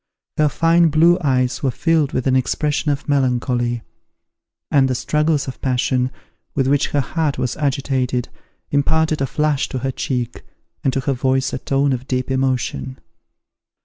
[0.37, 3.83] Her fine blue eyes were filled with an expression of melancholy;
[4.71, 6.09] and the struggles of passion,
[6.55, 8.27] with which her heart was agitated,
[8.71, 10.43] imparted a flush to her cheek,
[10.83, 12.97] and to her voice a tone of deep emotion.